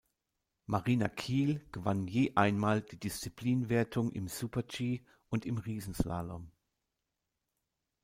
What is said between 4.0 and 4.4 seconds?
im